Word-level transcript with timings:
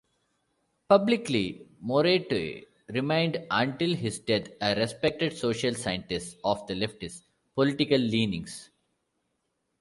Publicly, 0.89 1.63
Morote 1.85 2.65
remained 2.87 3.37
until 3.51 3.93
his 3.93 4.17
death 4.19 4.47
a 4.59 4.73
respected 4.73 5.37
social 5.37 5.75
scientist 5.75 6.37
of 6.43 6.67
leftist 6.69 7.21
political 7.53 7.99
leanings. 7.99 8.71